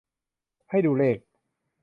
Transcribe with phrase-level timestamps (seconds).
[0.69, 1.17] ให้ดูเลข